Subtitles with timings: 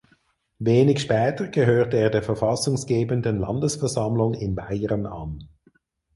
[0.57, 5.47] Wenig später gehörte er der Verfassunggebenden Landesversammlung in Bayern an.